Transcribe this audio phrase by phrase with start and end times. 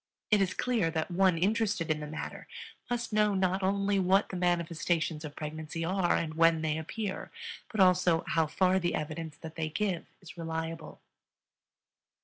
[0.31, 2.47] It is clear that one interested in the matter
[2.89, 7.29] must know not only what the manifestations of pregnancy are and when they appear,
[7.71, 11.01] but also how far the evidence that they give is reliable.